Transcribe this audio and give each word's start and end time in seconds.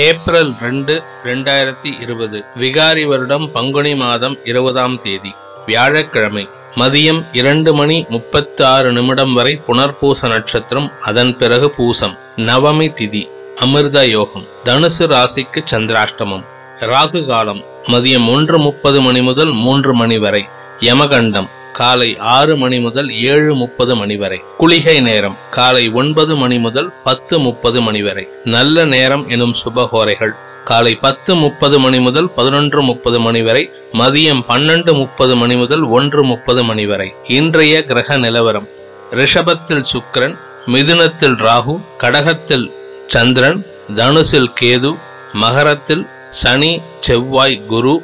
April 0.00 0.50
ரெண்டு 0.62 0.94
ரெண்டாயிரத்தி 1.26 1.90
இருபது 2.00 2.38
விகாரி 2.56 3.02
வருடம் 3.04 3.44
பங்குனி 3.50 3.92
மாதம் 3.94 4.36
இருபதாம் 4.44 4.96
தேதி 4.98 5.32
வியாழக்கிழமை 5.66 6.44
மதியம் 6.78 7.20
இரண்டு 7.32 7.70
மணி 7.74 7.96
முப்பத்தி 8.10 8.62
ஆறு 8.64 8.90
நிமிடம் 8.92 9.32
வரை 9.34 9.52
புனர்பூச 9.66 10.28
நட்சத்திரம் 10.28 10.88
அதன் 11.04 11.32
பிறகு 11.36 11.68
பூசம் 11.76 12.14
நவமி 12.40 12.88
திதி 12.94 13.22
அமிர்த 13.62 14.00
யோகம் 14.08 14.46
தனுசு 14.64 15.06
ராசிக்கு 15.06 15.62
சந்திராஷ்டமம் 15.66 16.46
ராகு 16.82 17.22
காலம் 17.26 17.62
மதியம் 17.90 18.28
ஒன்று 18.28 18.58
முப்பது 18.58 19.00
மணி 19.00 19.20
முதல் 19.20 19.52
மூன்று 19.58 19.94
மணி 19.94 20.18
வரை 20.18 20.42
யமகண்டம் 20.80 21.50
காலை 21.72 22.18
ஆறு 22.18 22.56
மணி 22.56 22.80
முதல் 22.80 23.10
ஏழு 23.10 23.54
முப்பது 23.54 23.96
மணி 23.96 24.16
வரை. 24.16 24.42
குளிகை 24.58 25.00
நேரம் 25.00 25.36
காலை 25.50 25.90
ஒன்பது 25.90 26.36
மணி 26.36 26.58
முதல் 26.58 26.92
பத்து 27.02 27.38
முப்பது 27.38 27.80
மணி 27.80 28.02
வரை. 28.02 28.28
நல்ல 28.44 28.84
நேரம் 28.84 29.28
எனும் 29.28 29.54
சுபகோரைகள். 29.64 30.34
காலை 30.64 30.94
பத்து 30.94 31.34
முப்பது 31.34 31.78
மணி 31.78 32.00
முதல் 32.00 32.30
பதினொன்று 32.30 32.82
முப்பது 32.82 33.20
மணி 33.20 33.42
வரை. 33.42 33.70
மதியம் 33.92 34.42
பன்னெண்டு 34.48 34.92
முப்பது 34.92 35.36
மணி 35.36 35.56
முதல் 35.56 35.82
ஒன்று 35.82 36.24
முப்பது 36.24 36.64
மணி 36.64 36.86
வரை. 36.86 37.14
இன்றைய 37.28 37.84
கிரக 37.84 38.16
நிலவரம். 38.16 38.68
ரிஷபத்தில் 39.10 39.84
சுக்கிரன் 39.92 40.38
மிதுனத்தில் 40.66 41.36
ராகு 41.48 41.80
கடகத்தில் 41.98 42.66
சந்திரன் 43.06 43.66
தனுசில் 43.94 44.52
கேது 44.60 44.98
மகரத்தில் 45.32 46.06
சனி 46.30 46.80
செவ்வாய் 47.00 47.64
குரு 47.66 47.94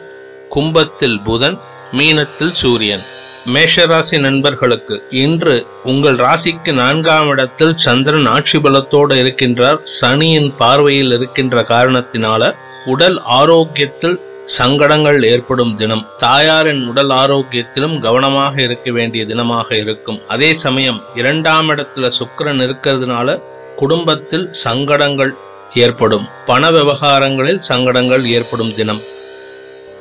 கும்பத்தில் 0.49 1.21
புதன் 1.21 1.59
மீனத்தில் 1.93 2.57
சூரியன். 2.63 3.07
மேஷராசி 3.55 4.21
நண்பர்களுக்கு 4.21 5.03
இன்று 5.11 5.67
உங்கள் 5.85 6.17
ராசிக்கு 6.17 6.73
நான்காம் 6.73 7.29
இடத்தில் 7.29 7.77
சந்திரன் 7.77 8.27
ஆட்சி 8.27 8.59
பலத்தோடு 8.59 9.15
இருக்கின்றார். 9.23 9.79
சனியின் 9.83 10.57
பார்வையில் 10.57 11.13
இருக்கின்ற 11.13 11.63
காரணத்தினால 11.63 12.55
உடல் 12.87 13.23
ஆரோக்கியத்தில் 13.23 14.17
சங்கடங்கள் 14.45 15.23
ஏற்படும் 15.23 15.75
தினம். 15.75 16.07
தாயாரின் 16.17 16.89
உடல் 16.89 17.11
ஆரோக்கியத்திலும் 17.11 17.99
கவனமாக 17.99 18.63
இருக்க 18.63 18.91
வேண்டிய 18.93 19.25
தினமாக 19.25 19.73
இருக்கும். 19.73 20.21
அதே 20.29 20.55
சமயம் 20.55 21.03
இரண்டாம் 21.15 21.71
இடத்துல 21.71 22.11
சுக்கரன் 22.21 22.63
இருக்கிறதுனால 22.67 23.43
குடும்பத்தில் 23.77 24.53
சங்கடங்கள் 24.53 25.35
ஏற்படும். 25.75 26.29
பண 26.47 26.71
விவகாரங்களில் 26.71 27.63
சங்கடங்கள் 27.69 28.25
ஏற்படும் 28.25 28.75
தினம். 28.75 29.01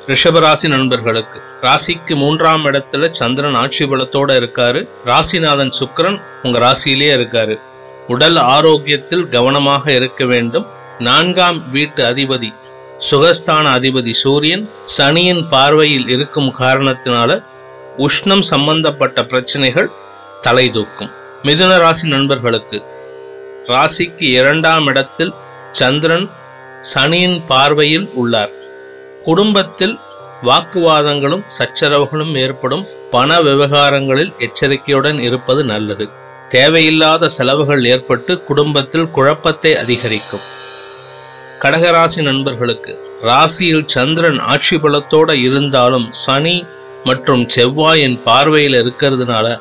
ரிஷபராசி 0.08 0.68
நண்பர்களுக்கு. 0.68 1.42
ராசிக்கு 1.62 2.16
மூன்றாம் 2.16 2.66
இடத்துல 2.66 3.10
சந்திரன் 3.10 3.54
ஆட்சி 3.54 3.86
பலத்தோட 3.86 4.30
இருக்காரு. 4.42 4.88
ராசிநாதன் 5.06 5.72
சுக்கரன் 5.80 6.20
உங்க 6.44 6.60
ராசியிலே 6.60 7.10
இருக்காரு. 7.18 7.60
உடல் 8.08 8.36
ஆரோக்கியத்தில் 8.36 9.28
கவனமாக 9.28 9.94
இருக்க 9.94 10.26
வேண்டும். 10.26 10.68
நான்காம் 11.00 11.70
வீட்டு 11.70 12.04
அதிபதி 12.04 12.54
சுகஸ்தான 13.12 13.66
அதிபதி 13.78 14.12
சூரியன் 14.12 14.70
சனியின் 14.84 15.50
பார்வையில் 15.50 16.08
இருக்கும் 16.08 16.56
காரணத்தினால 16.60 17.44
உஷ்ணம் 17.98 18.46
சம்பந்தப்பட்ட 18.52 19.26
பிரச்சனைகள் 19.26 19.92
தலை 20.42 20.70
தூக்கும். 20.70 21.12
மிதுன 21.44 21.78
ராசி 21.78 22.08
நண்பர்களுக்கு 22.08 22.80
ராசிக்கு 23.66 24.28
இரண்டாம் 24.40 24.88
இடத்தில் 24.88 25.34
சந்திரன் 25.72 26.30
சனியின் 26.82 27.46
பார்வையில் 27.46 28.10
உள்ளார். 28.14 28.54
குடும்பத்தில் 29.28 29.96
வாக்குவாதங்களும் 30.44 31.42
சச்சரவுகளும் 31.56 32.34
ஏற்படும் 32.44 32.84
பண 33.12 33.40
விவகாரங்களில் 33.42 34.32
எச்சரிக்கையுடன் 34.46 35.20
இருப்பது 35.20 35.64
நல்லது. 35.64 36.06
தேவையில்லாத 36.50 37.30
செலவுகள் 37.30 37.84
ஏற்பட்டு 37.86 38.34
குடும்பத்தில் 38.50 39.12
குழப்பத்தை 39.12 39.72
அதிகரிக்கும். 39.76 40.46
கடகராசி 41.62 42.22
நண்பர்களுக்கு 42.22 42.94
ராசியில் 43.22 43.86
சந்திரன் 43.86 44.40
ஆட்சி 44.54 44.76
பலத்தோட 44.76 45.32
இருந்தாலும் 45.48 46.08
சனி 46.24 46.56
மற்றும் 47.04 47.44
செவ்வாயின் 47.56 48.18
பார்வையில் 48.24 48.78
இருக்கிறதுனால 48.84 49.60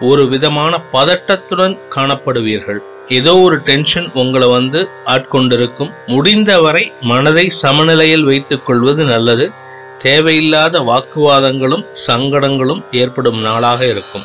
ஒரு 0.00 0.28
விதமான 0.28 0.82
பதட்டத்துடன் 0.92 1.76
காணப்படுவீர்கள். 1.96 2.82
ஏதோ 3.08 3.38
ஒரு 3.38 3.58
டென்ஷன் 3.60 4.10
உங்களை 4.12 4.48
வந்து 4.48 4.88
ஆட்கொண்டிருக்கும். 5.04 5.94
முடிந்தவரை 6.06 6.92
மனதை 7.00 7.48
சமநிலையில் 7.48 8.24
வைத்துக் 8.24 8.64
கொள்வது 8.64 9.04
நல்லது. 9.04 9.50
தேவையில்லாத 9.98 10.80
வாக்குவாதங்களும் 10.80 11.84
சங்கடங்களும் 12.06 12.84
ஏற்படும் 12.90 13.40
நாளாக 13.40 13.86
இருக்கும். 13.86 14.22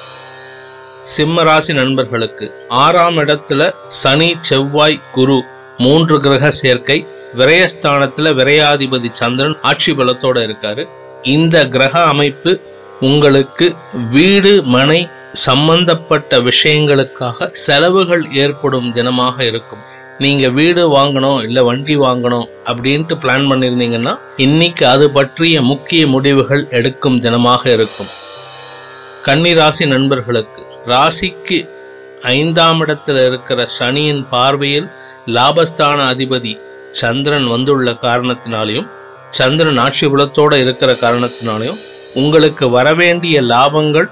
சிம்மராசி 1.17 1.73
நண்பர்களுக்கு 1.73 2.66
ஆறாம் 2.69 3.17
இடத்துல 3.17 3.73
சனி 3.87 4.35
செவ்வாய் 4.39 5.01
குரு 5.11 5.43
மூன்று 5.77 6.19
கிரக 6.19 6.51
சேர்க்கை 6.51 7.07
விரயஸ்தானத்துல 7.35 8.31
விரையாதிபதி 8.39 9.09
சந்திரன் 9.09 9.57
ஆட்சி 9.61 9.91
பலத்தோட 9.91 10.37
இருக்காரு. 10.47 10.89
இந்த 11.21 11.67
கிரக 11.67 12.03
அமைப்பு 12.03 12.61
உங்களுக்கு 12.99 13.75
வீடு 14.11 14.63
மனை 14.63 15.07
சம்பந்தப்பட்ட 15.45 16.39
விஷயங்களுக்காக 16.47 17.47
செலவுகள் 17.65 18.23
ஏற்படும் 18.43 18.89
தினமாக 18.97 19.37
இருக்கும். 19.49 19.83
நீங்க 20.23 20.45
வீடு 20.57 20.83
வாங்கணும் 20.95 21.39
இல்ல 21.47 21.63
வண்டி 21.69 21.95
வாங்கணும் 22.03 22.47
அப்படின்ட்டு 22.69 23.15
பிளான் 23.23 23.47
பண்ணிருந்தீங்கன்னா 23.49 24.13
இன்னைக்கு 24.45 24.83
அது 24.93 25.07
பற்றிய 25.17 25.55
முக்கிய 25.71 26.03
முடிவுகள் 26.13 26.63
எடுக்கும் 26.79 27.19
தினமாக 27.25 27.63
இருக்கும். 27.75 28.11
கன்னி 29.27 29.51
ராசி 29.59 29.85
நண்பர்களுக்கு 29.93 30.61
ராசிக்கு 30.91 31.59
ஐந்தாம் 32.35 32.79
இடத்துல 32.83 33.25
இருக்கிற 33.29 33.59
சனியின் 33.77 34.23
பார்வையில் 34.33 34.87
லாபஸ்தான 35.35 35.99
அதிபதி 36.13 36.53
சந்திரன் 37.01 37.47
வந்துள்ள 37.53 37.91
காரணத்தினாலையும் 38.05 38.87
சந்திரன் 39.39 39.79
ஆட்சி 39.85 40.05
குலத்தோட 40.13 40.53
இருக்கிற 40.63 40.91
காரணத்தினாலையும் 41.03 41.79
உங்களுக்கு 42.19 42.65
வரவேண்டிய 42.75 43.37
லாபங்கள் 43.51 44.07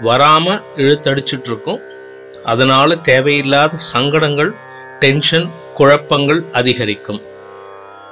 வராம 0.00 0.62
இழுத்தடிச்சிட்டு 0.74 1.44
இருக்கும் 1.44 1.80
அதனால 2.44 2.96
தேவையில்லாத 2.96 3.76
சங்கடங்கள் 3.76 4.54
டென்ஷன் 4.98 5.50
குழப்பங்கள் 5.74 6.44
அதிகரிக்கும். 6.52 7.22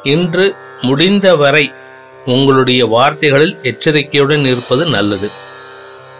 இன்று 0.02 0.54
முடிந்தவரை 0.82 1.72
உங்களுடைய 2.26 2.86
வார்த்தைகளில் 2.86 3.58
எச்சரிக்கையுடன் 3.62 4.44
இருப்பது 4.44 4.86
நல்லது. 4.86 5.30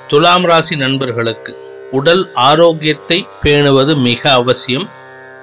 துலாம் 0.08 0.44
ராசி 0.44 0.76
நண்பர்களுக்கு 0.76 1.52
உடல் 1.90 2.32
ஆரோக்கியத்தை 2.32 3.26
பேணுவது 3.44 3.96
மிக 3.96 4.32
அவசியம். 4.32 4.88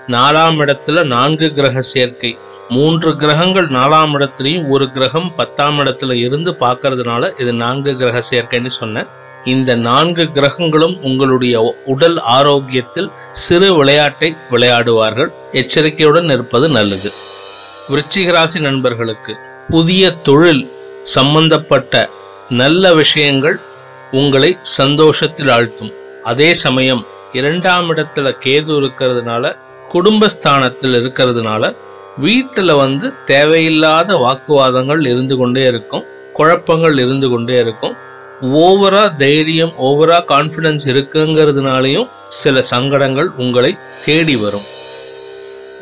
நாலாம் 0.07 0.57
இடத்துல 0.63 1.05
நான்கு 1.05 1.53
கிரக 1.53 1.81
சேர்க்கை. 1.81 2.37
மூன்று 2.69 3.17
கிரகங்கள் 3.17 3.67
நாலாம் 3.67 4.13
இடத்துலையும் 4.13 4.69
ஒரு 4.69 4.91
கிரகம் 4.91 5.35
பத்தாம் 5.35 5.79
இடத்துல 5.79 6.13
இருந்து 6.13 6.51
பார்க்கறதுனால 6.51 7.41
இது 7.41 7.53
நான்கு 7.53 7.95
கிரக 7.95 8.21
சேர்க்கைன்னு 8.31 8.67
சொன்னேன். 8.67 9.07
இந்த 9.53 9.71
நான்கு 9.75 10.23
கிரகங்களும் 10.31 10.95
உங்களுடைய 11.01 11.55
உடல் 11.85 12.17
ஆரோக்கியத்தில் 12.37 13.09
சிறு 13.31 13.67
விளையாட்டை 13.73 14.29
விளையாடுவார்கள். 14.51 15.29
எச்சரிக்கையுடன் 15.51 16.29
இருப்பது 16.29 16.67
நல்லது. 16.69 17.09
விருச்சிகராசி 17.89 18.59
நண்பர்களுக்கு 18.59 19.33
புதிய 19.69 20.09
தொழில் 20.27 20.63
சம்பந்தப்பட்ட 21.03 22.09
நல்ல 22.49 22.93
விஷயங்கள் 22.93 23.57
உங்களை 24.11 24.57
சந்தோஷத்தில் 24.61 25.47
ஆழ்த்தும். 25.47 25.93
அதே 26.23 26.49
சமயம் 26.53 27.03
இரண்டாம் 27.33 27.87
இடத்துல 27.91 28.27
கேது 28.45 28.73
இருக்கிறதுனால 28.79 29.53
குடும்பஸ்தானத்தில் 29.93 30.97
இருக்கிறதுனால 30.99 31.71
வீட்டில் 32.17 32.73
வந்து 32.73 33.13
தேவையில்லாத 33.25 34.13
வாக்குவாதங்கள் 34.25 35.01
இருந்து 35.07 35.37
கொண்டே 35.37 35.63
இருக்கும் 35.71 36.05
குழப்பங்கள் 36.33 36.97
இருந்து 36.97 37.29
கொண்டே 37.29 37.55
இருக்கும். 37.59 37.95
ஓவரா 38.41 39.15
தைரியம் 39.15 39.71
ஓவரா 39.77 40.17
கான்ஃபிடன்ஸ் 40.27 40.83
இருக்குங்கிறதுனாலையும் 40.85 42.09
சில 42.25 42.61
சங்கடங்கள் 42.61 43.29
உங்களை 43.35 43.77
தேடி 44.05 44.35
வரும். 44.35 44.65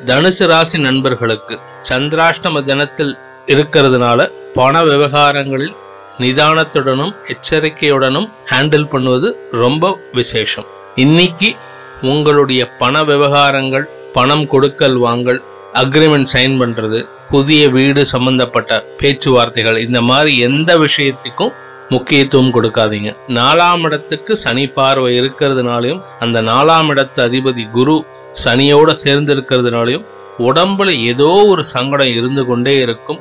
தனுசு 0.05 0.45
ராசி 0.45 0.77
நண்பர்களுக்கு 0.79 1.59
சந்திராஷ்டம 1.89 2.61
தினத்தில் 2.61 3.17
இருக்கிறதுனால 3.45 4.29
பண 4.53 4.83
விவகாரங்களில் 4.83 5.75
நிதானத்துடனும் 6.19 7.13
எச்சரிக்கையுடனும் 7.27 8.27
ஹேண்டில் 8.45 8.89
பண்ணுவது 8.89 9.39
ரொம்ப 9.51 9.99
விசேஷம். 10.13 10.65
இன்னைக்கு 10.95 11.55
உங்களுடைய 12.01 12.69
பண 12.77 13.03
விவகாரங்கள் 13.03 13.89
பணம் 14.13 14.47
கொடுக்கல் 14.47 14.97
வாங்கல் 14.97 15.43
அக்ரிமெண்ட் 15.73 16.31
சைன் 16.33 16.57
பண்றது 16.61 17.07
புதிய 17.29 17.69
வீடு 17.69 18.05
சம்பந்தப்பட்ட 18.05 18.83
பேச்சுவார்த்தைகள் 18.97 19.77
இந்த 19.77 20.01
மாதிரி 20.01 20.37
எந்த 20.37 20.77
விஷயத்துக்கும் 20.77 21.53
முக்கியத்துவம் 21.89 22.53
கொடுக்காதீங்க. 22.53 23.09
நாலாம் 23.27 23.83
இடத்துக்கு 23.83 24.35
சனி 24.35 24.67
பார்வை 24.67 25.19
இருக்கிறதுனாலையும் 25.19 26.01
அந்த 26.19 26.41
நாலாம் 26.41 26.89
இடத்து 26.93 27.21
அதிபதி 27.27 27.69
குரு 27.69 28.05
சனியோட 28.43 28.91
சேர்ந்து 28.91 29.35
இருக்கிறதுனாலையும் 29.35 30.05
உடம்புல 30.39 31.01
ஏதோ 31.01 31.45
ஒரு 31.47 31.63
சங்கடம் 31.63 32.13
இருந்து 32.13 32.45
கொண்டே 32.45 32.79
இருக்கும். 32.79 33.19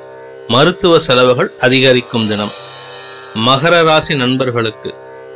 மருத்துவ 0.49 0.99
செலவுகள் 0.99 1.55
அதிகரிக்கும் 1.61 2.27
தினம். 2.27 2.51
மகர 3.47 3.83
ராசி 3.85 4.15
நண்பர்களுக்கு 4.15 4.95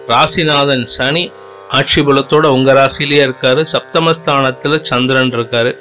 ராசிநாதன் 0.08 0.82
சனி 0.82 1.30
ஆட்சி 1.69 2.00
பலத்தோட 2.00 2.46
உங்க 2.46 2.72
ராசிலேயே 2.72 3.22
இருக்காரு. 3.28 3.62
சப்தமஸ்தானத்துல 3.72 4.80
சந்திரன் 4.80 5.30
இருக்காரு. 5.30 5.72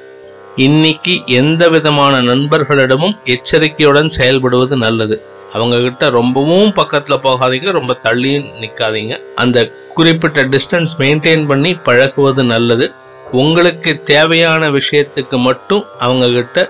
இன்னைக்கு 0.56 1.22
எந்த 1.26 1.70
விதமான 1.70 2.22
நண்பர்களிடமும் 2.22 3.18
எச்சரிக்கையுடன் 3.24 4.10
செயல்படுவது 4.18 4.76
நல்லது. 4.76 5.22
அவங்க 5.54 5.80
கிட்ட 5.80 6.10
ரொம்பவும் 6.10 6.74
பக்கத்துல 6.76 7.18
போகாதீங்க 7.24 7.72
ரொம்ப 7.72 7.98
தள்ளியும் 8.02 8.48
நிக்காதீங்க. 8.62 9.34
அந்த 9.36 9.66
குறிப்பிட்ட 9.94 10.44
டிஸ்டன்ஸ் 10.44 10.94
மெயின்டைன் 10.98 11.48
பண்ணி 11.48 11.74
பழகுவது 11.74 12.44
நல்லது. 12.44 12.94
உங்களுக்கு 13.32 14.04
தேவையான 14.04 14.70
விஷயத்துக்கு 14.70 15.38
மட்டும் 15.38 15.86
அவங்க 15.98 16.28
கிட்ட 16.28 16.70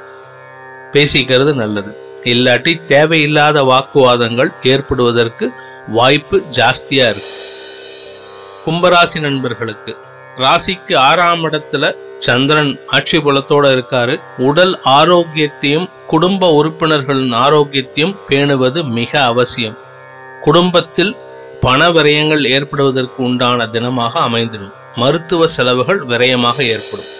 பேசிக்கிறது 0.93 1.53
நல்லது. 1.53 1.97
இல்லாட்டி 2.23 2.85
தேவையில்லாத 2.85 3.63
வாக்குவாதங்கள் 3.63 4.53
ஏற்படுவதற்கு 4.63 5.51
வாய்ப்பு 5.87 6.43
ஜாஸ்தியா 6.51 7.09
இருக்கு. 7.09 7.35
கும்பராசி 8.65 9.19
நண்பர்களுக்கு 9.19 9.97
ராசிக்கு 10.37 10.95
ஆறாம் 10.95 11.43
இடத்துல 11.43 11.95
சந்திரன் 12.19 12.79
ஆட்சி 12.87 13.17
புலத்தோட 13.17 13.65
இருக்காரு. 13.75 14.21
உடல் 14.37 14.79
ஆரோக்கியத்தையும் 14.81 15.89
குடும்ப 16.07 16.51
உறுப்பினர்களின் 16.51 17.31
ஆரோக்கியத்தையும் 17.31 18.15
பேணுவது 18.29 18.83
மிக 18.83 19.23
அவசியம். 19.23 19.77
குடும்பத்தில் 20.41 21.15
பண 21.59 21.89
விரயங்கள் 21.89 22.43
ஏற்படுவதற்கு 22.43 23.23
உண்டான 23.23 23.65
தினமாக 23.65 24.11
அமைந்திடும். 24.13 24.73
மருத்துவ 24.95 25.47
செலவுகள் 25.47 26.01
விரயமாக 26.05 26.61
ஏற்படும். 26.61 27.15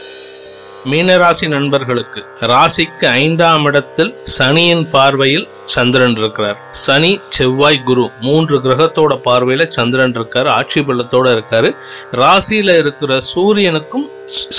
மீனராசி 0.89 1.47
நண்பர்களுக்கு 1.47 2.25
ராசிக்கு 2.41 3.05
ஐந்தாம் 3.05 3.65
இடத்தில் 3.65 4.11
சனியின் 4.23 4.89
பார்வையில் 4.89 5.47
சந்திரன் 5.65 6.15
இருக்கிறார். 6.15 6.57
சனி 6.71 7.19
செவ்வாய் 7.29 7.79
குரு 7.83 8.09
மூன்று 8.21 8.57
கிரகத்தோட 8.57 9.13
பார்வையில 9.25 9.67
சந்திரன் 9.67 10.11
இருக்காரு 10.11 10.47
ஆட்சி 10.47 10.81
பள்ளத்தோட 10.81 11.25
இருக்காரு. 11.35 11.75
ராசியில 12.11 12.77
இருக்கிற 12.77 13.19
சூரியனுக்கும் 13.35 14.05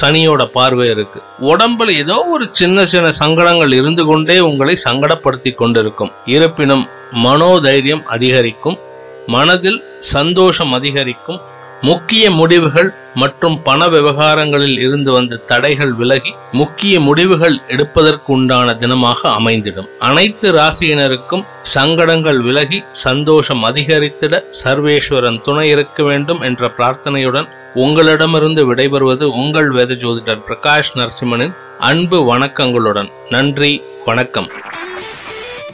சனியோட 0.00 0.44
பார்வை 0.44 0.88
இருக்கு. 0.88 1.22
உடம்புல 1.40 1.96
ஏதோ 1.96 2.24
ஒரு 2.24 2.46
சின்ன 2.50 2.84
சின்ன 2.84 3.10
சங்கடங்கள் 3.12 3.72
இருந்து 3.72 4.04
கொண்டே 4.04 4.38
உங்களை 4.38 4.76
சங்கடப்படுத்தி 4.84 5.54
கொண்டிருக்கும். 5.54 6.12
இருப்பினும் 6.24 6.88
மனோதைரியம் 7.24 8.04
அதிகரிக்கும். 8.06 8.78
மனதில் 9.26 9.80
சந்தோஷம் 9.98 10.72
அதிகரிக்கும். 10.72 11.40
முக்கிய 11.82 12.30
முடிவுகள் 12.30 12.94
மற்றும் 13.14 13.62
பண 13.62 13.88
விவகாரங்களில் 13.88 14.78
இருந்து 14.78 15.12
வந்த 15.12 15.36
தடைகள் 15.36 15.92
விலகி 15.92 16.34
முக்கிய 16.52 17.00
முடிவுகள் 17.00 17.60
எடுப்பதற்கு 17.66 18.32
உண்டான 18.32 18.72
தினமாக 18.72 19.20
அமைந்திடும். 19.22 19.88
அனைத்து 19.98 20.52
ராசியினருக்கும் 20.52 21.44
சங்கடங்கள் 21.62 22.40
விலகி 22.40 22.84
சந்தோஷம் 22.90 23.64
அதிகரித்திட 23.64 24.42
சர்வேஸ்வரன் 24.64 25.40
துணை 25.40 25.68
இருக்க 25.68 26.02
வேண்டும் 26.02 26.40
என்ற 26.40 26.68
பிரார்த்தனையுடன் 26.68 27.48
உங்களிடமிருந்து 27.74 28.74
விடைபெறுவது 28.74 29.22
உங்கள் 29.22 29.70
வேத 29.70 29.94
ஜோதிடர் 29.94 30.44
பிரகாஷ் 30.48 30.92
நரசிம்மனின் 30.94 31.54
அன்பு 31.78 32.38
வணக்கங்களுடன். 32.38 33.08
நன்றி 33.30 33.82
வணக்கம். 34.04 34.48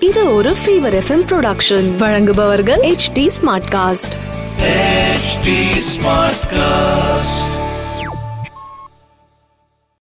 இது 0.00 0.34
ஒரு 0.34 0.50
ஃபீவர் 0.50 1.02
எஃப்எம் 1.02 1.26
ப்ரொடக்ஷன் 1.30 1.96
வழங்குபவர்கள் 1.96 2.80
H 2.80 3.12
T 3.12 3.30
smart 3.42 3.70
cast 3.74 4.33
HT 4.62 5.82
smart 5.82 6.44
cast 6.52 7.63